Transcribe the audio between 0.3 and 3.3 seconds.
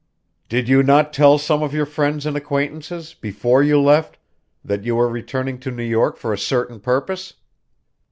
"Did you not tell some of your friends and acquaintances,